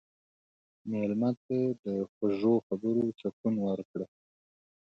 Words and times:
مېلمه 0.89 1.31
ته 1.45 1.57
د 1.83 1.85
خوږې 2.13 2.55
خبرې 2.67 3.07
سکون 3.19 3.55
ورکړه. 3.65 4.05